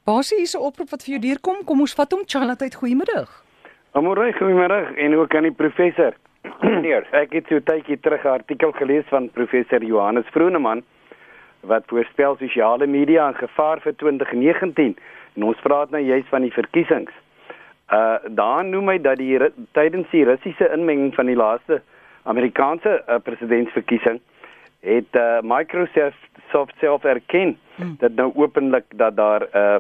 Basie 0.04 0.42
is 0.42 0.56
'n 0.56 0.60
oproep 0.60 0.90
wat 0.90 1.04
vir 1.04 1.16
jou 1.16 1.22
deurkom. 1.22 1.64
Kom 1.66 1.80
ons 1.80 1.94
vat 1.94 2.12
hom 2.12 2.24
Charlotte, 2.26 2.76
goeiemiddag. 2.76 3.44
Amore, 3.92 4.34
goeiemiddag 4.34 4.96
en 4.96 5.16
ook 5.16 5.36
aan 5.36 5.44
die 5.44 5.52
professor. 5.52 6.14
Meneer, 6.60 7.08
ek 7.24 7.34
het 7.34 7.46
so 7.48 7.60
tydjie 7.60 8.00
terug 8.00 8.24
'n 8.24 8.28
artikel 8.28 8.72
gelees 8.72 9.06
van 9.08 9.30
professor 9.30 9.84
Johannes 9.84 10.28
Vroneman 10.32 10.84
wat 11.62 11.84
voorspel 11.88 12.36
sosiale 12.36 12.88
media 12.88 13.28
in 13.28 13.36
gevaar 13.36 13.80
vir 13.80 13.96
2019 13.96 14.98
en 15.36 15.44
ons 15.44 15.62
praat 15.62 15.90
nou 15.90 16.02
juist 16.04 16.28
van 16.28 16.42
die 16.42 16.52
verkiesings. 16.52 17.12
Uh 17.94 18.16
daar 18.34 18.66
noem 18.66 18.90
hy 18.90 18.98
dat 19.02 19.20
die 19.22 19.38
tydens 19.78 20.10
die 20.10 20.26
Russiese 20.26 20.70
inmenging 20.74 21.14
van 21.16 21.30
die 21.30 21.38
laaste 21.38 21.82
Amerikaanse 22.24 22.94
uh, 23.06 23.20
presidentsverkiesing 23.24 24.22
het 24.84 25.16
uh, 25.20 25.40
Microsoft 25.42 26.74
self 26.80 27.04
erken 27.04 27.58
hmm. 27.76 27.96
dat 28.00 28.16
nou 28.16 28.32
openlik 28.36 28.86
dat 28.96 29.16
daar 29.16 29.48
uh 29.54 29.76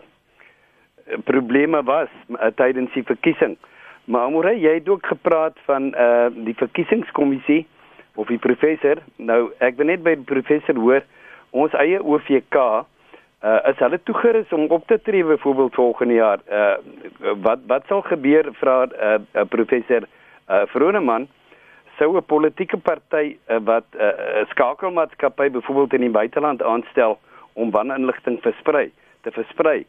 probleme 1.24 1.84
was 1.84 2.08
uh, 2.30 2.46
tydens 2.56 2.94
die 2.94 3.04
verkiesing. 3.04 3.58
Maar 4.06 4.22
Amore, 4.22 4.54
jy 4.60 4.74
het 4.74 4.90
ook 4.90 5.06
gepraat 5.06 5.58
van 5.66 5.94
uh 5.96 6.28
die 6.46 6.56
verkiesingskommissie 6.56 7.68
of 8.16 8.28
die 8.28 8.38
professor. 8.38 9.02
Nou, 9.16 9.52
ek 9.58 9.76
wil 9.76 9.90
net 9.92 10.04
by 10.04 10.16
die 10.16 10.30
professor 10.30 10.80
hoor 10.80 11.04
ons 11.52 11.74
eie 11.74 12.00
OVK 12.00 12.86
uh 13.44 13.60
is 13.70 13.80
hulle 13.84 14.00
toegerus 14.04 14.52
om 14.56 14.66
op 14.72 14.88
te 14.88 15.02
tree 15.02 15.24
byvoorbeeld 15.24 15.74
volgende 15.74 16.14
jaar. 16.14 16.40
Uh 16.50 16.76
wat 17.42 17.60
wat 17.68 17.84
sal 17.88 18.02
gebeur 18.02 18.50
vra 18.52 18.88
uh, 18.88 19.16
uh 19.36 19.44
professor 19.50 20.04
uh 20.50 20.62
Vroneman 20.66 21.28
sou 21.98 22.16
'n 22.18 22.26
politieke 22.26 22.78
party 22.78 23.36
uh, 23.36 23.58
wat 23.64 23.86
'n 23.92 24.00
uh, 24.00 24.46
skakelmaatskappy 24.50 25.50
byvoorbeeld 25.50 25.94
in 25.94 26.00
die 26.00 26.10
buiteland 26.10 26.64
aanstel 26.64 27.20
om 27.54 27.72
waninligting 27.72 28.42
versprei 28.42 28.92
te 29.22 29.32
versprei. 29.32 29.86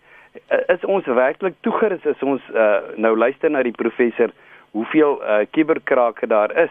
Eh, 0.48 0.58
is 0.74 0.84
ons 0.84 1.04
werklik 1.04 1.54
toegerus 1.60 2.04
is 2.04 2.22
ons 2.22 2.42
uh, 2.54 2.76
nou 2.96 3.16
luister 3.16 3.50
na 3.50 3.62
die 3.62 3.72
professor 3.72 4.30
hoeveel 4.70 5.22
uh, 5.22 5.38
kiberkrake 5.50 6.26
daar 6.26 6.56
is. 6.56 6.70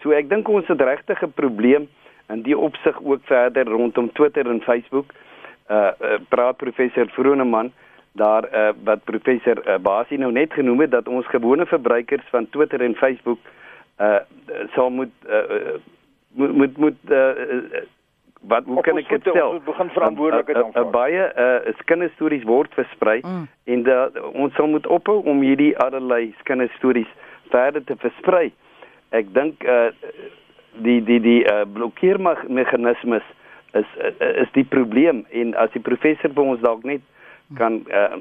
So 0.00 0.10
ek 0.10 0.28
dink 0.28 0.48
ons 0.48 0.66
het 0.66 0.80
regtig 0.80 1.22
'n 1.22 1.32
probleem 1.32 1.88
in 2.28 2.42
die 2.42 2.58
opsig 2.58 3.02
ook 3.02 3.20
verder 3.24 3.64
rondom 3.64 4.12
Twitter 4.12 4.46
en 4.46 4.60
Facebook. 4.60 5.12
Uh, 5.12 5.31
uh 5.70 6.18
praat 6.28 6.56
professor 6.56 7.08
Vroneman 7.14 7.72
daar 8.12 8.44
uh, 8.44 8.68
wat 8.84 9.04
professor 9.04 9.68
uh, 9.68 9.78
Basie 9.80 10.18
nou 10.18 10.32
net 10.32 10.52
genoem 10.52 10.80
het 10.80 10.90
dat 10.90 11.08
ons 11.08 11.26
gewone 11.26 11.66
verbruikers 11.66 12.24
van 12.30 12.48
Twitter 12.50 12.80
en 12.80 12.94
Facebook 12.94 13.38
uh 14.00 14.20
sal 14.74 14.90
moet 14.90 15.12
uh, 15.28 15.76
moet 16.32 16.52
moet, 16.52 16.76
moet 16.76 16.96
uh, 17.08 17.30
wat 18.40 18.64
hoe 18.64 18.80
kan 18.80 18.98
ek 18.98 19.08
dit 19.08 19.20
stel? 19.20 19.50
Ons 19.50 19.64
begin 19.64 19.90
verantwoordelikheid 19.94 20.62
aanvaar. 20.62 20.90
Baie 20.90 21.26
uh 21.38 21.84
kinderstories 21.84 22.44
word 22.44 22.74
versprei 22.74 23.20
mm. 23.22 23.44
en 23.64 23.82
da, 23.82 24.08
ons 24.32 24.54
sal 24.54 24.66
moet 24.66 24.86
ophou 24.86 25.22
om 25.24 25.40
hierdie 25.40 25.76
allerlei 25.78 26.34
kinderstories 26.42 27.10
verder 27.54 27.84
te 27.84 27.96
versprei. 27.96 28.50
Ek 29.10 29.30
dink 29.34 29.64
uh 29.64 29.92
die 30.84 31.00
die 31.04 31.20
die 31.20 31.40
uh 31.44 31.62
blokkeermeganismes 31.72 33.22
is 33.22 33.30
uh, 33.30 33.41
is 33.74 34.52
die 34.52 34.66
probleem. 34.68 35.24
En 35.30 35.54
as 35.54 35.72
die 35.72 35.82
professor 35.82 36.32
vir 36.34 36.44
ons 36.54 36.60
dalk 36.64 36.84
net 36.88 37.04
kan 37.54 37.82
uh, 37.88 38.16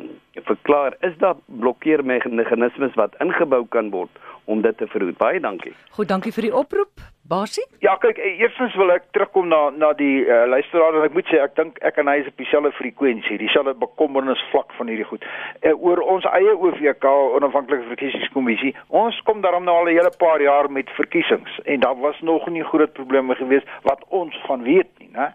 verklaar 0.48 0.96
is 1.00 1.18
daar 1.18 1.36
blokkeermeganismes 1.46 2.94
wat 2.94 3.16
ingebou 3.20 3.66
kan 3.70 3.90
word 3.90 4.10
om 4.46 4.62
dit 4.62 4.78
te 4.78 4.88
verhoed. 4.88 5.18
Baie 5.18 5.40
dankie. 5.40 5.74
Goed, 5.96 6.08
dankie 6.08 6.34
vir 6.34 6.50
die 6.50 6.56
oproep. 6.56 7.04
Basie? 7.32 7.64
Ja, 7.80 7.94
kyk, 8.02 8.18
eh, 8.18 8.40
eerstens 8.44 8.74
wil 8.76 8.92
ek 8.92 9.06
terugkom 9.16 9.48
na 9.48 9.70
na 9.70 9.94
die 9.96 10.26
uh, 10.26 10.42
luisteraar 10.52 10.98
en 11.00 11.06
ek 11.06 11.14
moet 11.16 11.30
sê 11.32 11.40
ek 11.40 11.54
dink 11.56 11.78
ek 11.88 12.00
en 12.02 12.10
hy 12.12 12.18
is 12.24 12.28
op 12.28 12.42
dieselfde 12.42 12.72
frekwensie, 12.76 13.38
dieselfde 13.40 13.76
bekommernis 13.80 14.42
vlak 14.52 14.74
van 14.80 14.92
hierdie 14.92 15.08
goed. 15.08 15.24
Uh, 15.62 15.72
oor 15.78 16.02
ons 16.16 16.28
eie 16.34 16.58
OVK, 16.58 17.08
onafhanklike 17.38 17.88
verkiesingskommissie, 17.94 18.74
ons 18.90 19.22
kom 19.30 19.46
daarom 19.46 19.64
nou 19.70 19.78
al 19.80 19.88
'n 19.94 20.00
hele 20.02 20.12
paar 20.18 20.44
jaar 20.44 20.68
met 20.72 20.92
verkiesings 20.98 21.60
en 21.64 21.80
daar 21.80 21.96
was 22.02 22.20
nog 22.22 22.50
nie 22.50 22.64
groot 22.64 22.94
probleme 22.94 23.36
gewees 23.36 23.64
wat 23.88 24.04
ons 24.10 24.36
van 24.48 24.64
weet 24.64 24.92
nie, 25.00 25.10
né? 25.14 25.32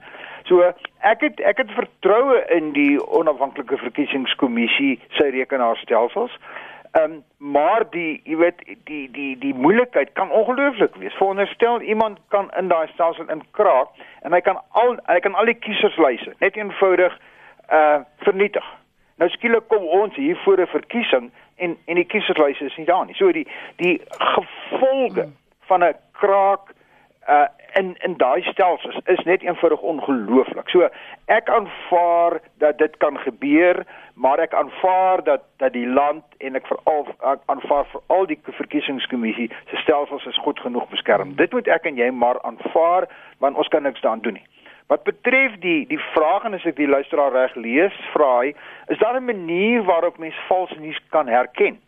So 0.47 0.63
ek 0.63 1.21
het 1.21 1.41
ek 1.41 1.59
het 1.59 1.71
vertroue 1.75 2.39
in 2.55 2.71
die 2.73 2.95
onafhanklike 3.03 3.77
verkiesingskommissie 3.83 5.01
se 5.19 5.31
rekenaarstelsels. 5.35 6.39
Ehm 6.93 7.13
um, 7.13 7.23
maar 7.37 7.83
die 7.91 8.21
jy 8.25 8.37
weet 8.37 8.63
die 8.85 9.11
die 9.11 9.39
die 9.39 9.55
moeilikheid 9.55 10.13
kan 10.13 10.31
ongelooflik 10.31 10.95
wees. 11.03 11.15
Veronderstel 11.19 11.81
iemand 11.81 12.19
kan 12.29 12.51
in 12.59 12.69
daai 12.69 12.87
stelsel 12.93 13.27
inkraak 13.29 13.89
en 14.23 14.33
hy 14.33 14.41
kan 14.41 14.63
al 14.71 14.95
hy 15.11 15.19
kan 15.21 15.35
al 15.35 15.51
die 15.51 15.59
kieserslyse 15.67 16.35
net 16.39 16.57
eenvoudig 16.57 17.19
uh 17.73 17.99
vernietig. 18.23 18.71
Nou 19.19 19.31
skielik 19.31 19.69
kom 19.69 19.85
ons 19.99 20.15
hier 20.15 20.39
voor 20.45 20.63
'n 20.63 20.67
verkiesing 20.67 21.31
en 21.57 21.77
en 21.85 21.95
die 21.95 22.07
kieserslyse 22.15 22.65
is 22.65 22.77
nie 22.77 22.87
daar 22.87 23.07
nie. 23.07 23.15
So 23.15 23.33
die 23.33 23.49
die 23.77 24.01
gevolge 24.09 25.29
van 25.67 25.85
'n 25.85 25.95
kraak 26.13 26.71
uh 27.29 27.49
in 27.79 27.97
in 28.07 28.17
daai 28.17 28.43
stelsels 28.43 28.99
is 29.05 29.23
net 29.25 29.43
eenvoudig 29.43 29.81
ongelooflik. 29.81 30.69
So 30.69 30.89
ek 31.25 31.49
aanvaar 31.49 32.41
dat 32.59 32.79
dit 32.79 32.97
kan 32.97 33.19
gebeur, 33.19 33.85
maar 34.15 34.39
ek 34.39 34.55
aanvaar 34.55 35.25
dat 35.25 35.43
dat 35.57 35.73
die 35.73 35.87
land 35.89 36.25
en 36.39 36.57
ek 36.57 36.67
veral 36.67 37.07
aanvaar 37.47 37.87
vir 37.93 38.03
al 38.07 38.27
die 38.27 38.41
verkiesingskommissie 38.61 39.51
se 39.71 39.77
stelsels 39.85 40.27
is 40.27 40.43
goed 40.45 40.61
genoeg 40.61 40.89
beskerm. 40.89 41.37
Dit 41.37 41.53
moet 41.53 41.69
ek 41.69 41.89
en 41.91 42.01
jy 42.01 42.11
maar 42.11 42.41
aanvaar 42.43 43.09
want 43.39 43.57
ons 43.57 43.69
kan 43.69 43.83
niks 43.83 44.01
daaraan 44.01 44.25
doen 44.25 44.41
nie. 44.41 44.47
Wat 44.87 45.03
betref 45.03 45.57
die 45.61 45.87
die 45.91 46.01
vraag 46.15 46.45
en 46.47 46.55
as 46.55 46.65
ek 46.65 46.79
die 46.79 46.89
luisteraar 46.89 47.35
reg 47.35 47.57
lees, 47.59 47.95
vra 48.13 48.31
hy, 48.39 48.55
is 48.89 48.99
daar 48.99 49.21
'n 49.21 49.25
manier 49.25 49.83
waarop 49.83 50.19
mens 50.19 50.39
vals 50.49 50.73
nuus 50.79 51.01
kan 51.11 51.27
herken? 51.27 51.81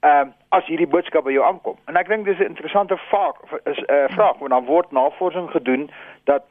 Ehm 0.00 0.26
uh, 0.26 0.32
as 0.48 0.64
hierdie 0.64 0.86
boodskap 0.86 1.24
by 1.24 1.32
jou 1.34 1.44
aankom. 1.44 1.76
En 1.90 1.96
ek 1.96 2.08
dink 2.08 2.24
dis 2.24 2.38
'n 2.38 2.52
interessante 2.54 2.96
vraag 2.96 3.36
is 3.64 3.78
'n 3.78 3.84
uh, 3.92 4.04
eh, 4.04 4.10
vraag 4.14 4.38
want 4.38 4.50
dan 4.50 4.64
word 4.64 4.90
navorsing 4.90 5.50
gedoen 5.50 5.90
dat 6.24 6.42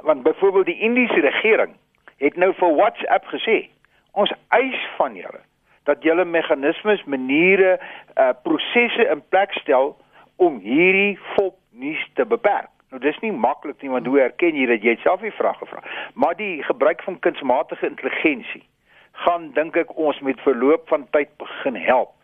want 0.00 0.22
byvoorbeeld 0.22 0.66
die 0.66 0.80
Indiese 0.80 1.20
regering 1.20 1.72
het 2.16 2.36
nou 2.36 2.52
vir 2.54 2.74
WhatsApp 2.74 3.24
gesê 3.24 3.68
ons 4.12 4.32
eis 4.48 4.88
van 4.96 5.14
julle 5.14 5.40
dat 5.84 6.02
julle 6.02 6.24
meganismes, 6.24 7.04
maniere, 7.04 7.80
uh 8.16 8.28
prosesse 8.42 9.08
in 9.08 9.22
plek 9.28 9.52
stel 9.52 9.96
om 10.36 10.58
hierdie 10.58 11.18
fop 11.34 11.56
nuus 11.70 12.10
te 12.14 12.26
beperk. 12.26 12.68
Nou 12.90 13.02
dis 13.02 13.18
nie 13.18 13.32
maklik 13.32 13.82
nie 13.82 13.90
want 13.90 14.06
hoe 14.06 14.20
erken 14.20 14.54
jy 14.54 14.66
dat 14.66 14.82
jy 14.82 14.96
self 15.02 15.20
die 15.20 15.32
vraag 15.32 15.58
gevra? 15.58 15.82
Maar 16.14 16.36
die 16.36 16.62
gebruik 16.62 17.02
van 17.02 17.18
kunsmatige 17.18 17.86
intelligensie 17.86 18.64
gaan 19.12 19.50
dink 19.52 19.76
ek 19.76 19.96
ons 19.96 20.20
met 20.20 20.40
verloop 20.40 20.88
van 20.88 21.06
tyd 21.10 21.28
begin 21.36 21.76
help 21.76 22.14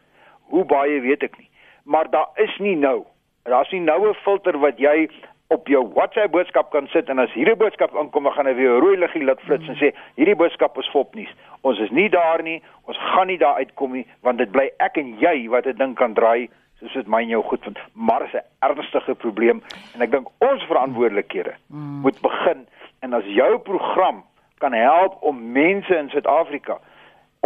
Hoe 0.53 0.65
baie 0.65 1.01
weet 1.01 1.23
ek 1.23 1.39
nie. 1.39 1.51
Maar 1.85 2.11
daar 2.11 2.29
is 2.35 2.59
nie 2.59 2.77
nou. 2.77 3.05
Daar's 3.45 3.71
nie 3.71 3.81
nou 3.81 4.09
'n 4.09 4.15
filter 4.25 4.59
wat 4.59 4.79
jy 4.79 5.09
op 5.49 5.69
jou 5.69 5.83
WhatsApp 5.95 6.33
boodskap 6.33 6.71
kan 6.71 6.87
sit 6.91 7.09
en 7.09 7.19
as 7.23 7.33
hierdie 7.33 7.57
boodskap 7.57 7.95
aankom, 7.97 8.27
dan 8.27 8.33
gaan 8.33 8.47
hy 8.47 8.55
weer 8.55 8.71
'n 8.77 8.81
rooi 8.81 8.97
liggie 8.97 9.25
laat 9.25 9.41
flits 9.41 9.69
en 9.69 9.77
sê 9.77 9.93
hierdie 10.17 10.37
boodskap 10.37 10.79
is 10.79 10.91
fopnuus. 10.91 11.35
Ons 11.61 11.79
is 11.79 11.91
nie 11.91 12.09
daar 12.09 12.43
nie. 12.43 12.63
Ons 12.85 12.99
gaan 12.99 13.27
nie 13.27 13.39
daar 13.39 13.55
uitkom 13.55 13.93
nie 13.93 14.07
want 14.21 14.39
dit 14.39 14.51
bly 14.51 14.71
ek 14.79 14.97
en 14.97 15.19
jy 15.19 15.49
wat 15.49 15.67
'n 15.67 15.77
ding 15.77 15.95
kan 15.95 16.15
draai 16.15 16.49
soos 16.81 16.93
dit 16.93 17.07
my 17.07 17.23
en 17.23 17.29
jou 17.29 17.43
goed 17.43 17.63
vind. 17.63 17.79
Maar 17.93 18.23
is 18.23 18.35
'n 18.35 18.45
ernstige 18.59 19.15
probleem 19.15 19.63
en 19.95 20.03
ek 20.03 20.11
dink 20.11 20.29
ons 20.39 20.63
verantwoordelikhede 20.63 21.55
mm. 21.67 22.01
moet 22.01 22.21
begin 22.21 22.67
en 23.01 23.13
as 23.13 23.25
jou 23.25 23.59
program 23.59 24.25
kan 24.59 24.73
help 24.73 25.17
om 25.23 25.53
mense 25.53 25.97
in 25.97 26.09
Suid-Afrika 26.09 26.79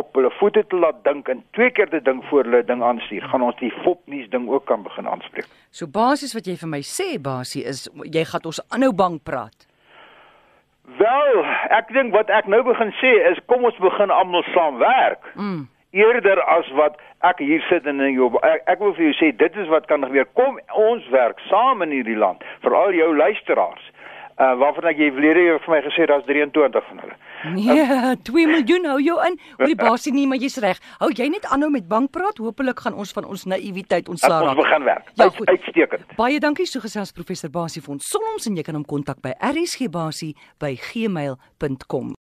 op 0.01 0.15
hulle 0.19 0.31
voete 0.41 0.65
te 0.67 0.79
laat 0.81 1.01
dink 1.07 1.29
en 1.33 1.43
twee 1.57 1.71
keer 1.77 1.91
te 1.93 2.01
dink 2.05 2.25
voor 2.31 2.49
hulle 2.49 2.63
ding 2.67 2.83
aanstuur, 2.85 3.25
gaan 3.31 3.45
ons 3.47 3.59
die 3.61 3.73
fopnuus 3.85 4.29
ding 4.35 4.49
ook 4.51 4.67
kan 4.71 4.85
begin 4.87 5.09
aanspreek. 5.09 5.49
So 5.71 5.87
basies 5.87 6.35
wat 6.37 6.49
jy 6.49 6.57
vir 6.61 6.73
my 6.73 6.83
sê, 6.87 7.15
basie 7.23 7.65
is 7.69 7.89
jy 8.05 8.25
gaan 8.33 8.49
ons 8.51 8.63
aanhou 8.69 8.93
bang 8.97 9.21
praat. 9.25 9.67
Wel, 10.99 11.45
ek 11.77 11.93
dink 11.95 12.15
wat 12.17 12.31
ek 12.35 12.49
nou 12.51 12.63
begin 12.67 12.91
sê 12.99 13.13
is 13.31 13.39
kom 13.51 13.65
ons 13.69 13.79
begin 13.83 14.11
almal 14.11 14.47
saamwerk. 14.55 15.23
Mm. 15.37 15.69
Eerder 15.95 16.41
as 16.51 16.69
wat 16.79 16.99
ek 17.27 17.43
hier 17.43 17.63
sit 17.69 17.87
en 17.91 18.03
in 18.03 18.15
jou 18.15 18.31
ek, 18.47 18.65
ek 18.71 18.83
wil 18.83 18.95
vir 18.97 19.09
jou 19.09 19.15
sê 19.21 19.31
dit 19.37 19.57
is 19.63 19.71
wat 19.71 19.87
kan 19.91 20.05
gebeur. 20.07 20.29
Kom 20.39 20.59
ons 20.79 21.07
werk 21.15 21.43
saam 21.49 21.85
in 21.87 21.95
hierdie 21.95 22.19
land, 22.19 22.43
veral 22.65 22.95
jou 22.97 23.11
luisteraars. 23.17 23.91
Uh 24.41 24.55
waarvan 24.61 24.91
ek 24.93 25.03
jy 25.03 25.11
verlede 25.15 25.47
jaar 25.47 25.63
vir 25.67 25.75
my 25.75 25.81
gesê 25.87 26.07
daar's 26.09 26.27
23 26.29 26.87
van 26.91 27.03
hulle. 27.05 27.19
Nee, 27.55 27.87
2 28.29 28.47
miljoen 28.47 28.85
hou 28.91 28.99
jou 29.01 29.17
in. 29.27 29.39
Hoorie 29.59 29.77
basie 29.77 30.13
nie, 30.13 30.27
maar 30.29 30.39
jy's 30.39 30.57
reg. 30.61 30.79
Hou 31.01 31.09
jy 31.17 31.29
net 31.33 31.47
aanhou 31.49 31.71
met 31.73 31.89
bank 31.89 32.11
praat. 32.13 32.39
Hoopelik 32.39 32.81
gaan 32.85 32.95
ons 32.95 33.13
van 33.17 33.25
ons 33.25 33.45
naïwiteit 33.45 34.09
ontslaa 34.13 34.41
Ons 34.43 34.49
raak. 34.53 34.57
begin 34.61 34.85
werk. 34.85 35.11
Ja, 35.15 35.25
Uit, 35.25 35.47
uitstekend. 35.49 36.17
Baie 36.17 36.41
dankie 36.41 36.67
so 36.67 36.81
gesels 36.81 37.13
professor 37.13 37.51
Basie 37.51 37.83
van 37.83 37.99
Sonoms 38.01 38.47
en 38.47 38.57
jy 38.57 38.63
kan 38.63 38.75
hom 38.75 38.85
kontak 38.85 39.21
by 39.25 39.33
rsgbasie 39.41 40.35
by 40.61 40.75
gmail.com. 40.77 42.13